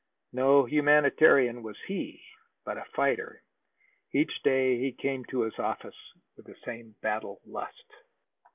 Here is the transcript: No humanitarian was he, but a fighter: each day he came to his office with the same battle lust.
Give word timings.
No 0.33 0.65
humanitarian 0.65 1.61
was 1.61 1.77
he, 1.87 2.23
but 2.65 2.75
a 2.75 2.85
fighter: 2.95 3.43
each 4.11 4.41
day 4.41 4.79
he 4.79 4.91
came 4.93 5.23
to 5.25 5.41
his 5.41 5.59
office 5.59 6.13
with 6.35 6.47
the 6.47 6.55
same 6.65 6.95
battle 7.03 7.39
lust. 7.45 7.85